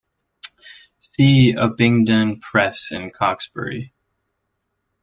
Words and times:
See 0.97 1.53
Abingdon 1.55 2.39
Press 2.39 2.89
and 2.89 3.13
Cokesbury. 3.13 3.93